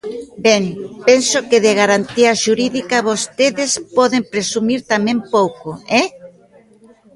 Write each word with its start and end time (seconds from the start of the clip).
Ben, 0.45 0.63
penso 1.07 1.37
que 1.49 1.57
de 1.65 1.71
garantía 1.81 2.31
xurídica 2.43 3.05
vostedes 3.09 3.71
poden 3.97 4.23
presumir 4.33 4.79
tamén 4.91 5.17
pouco, 5.33 5.69
¡eh! 6.01 6.07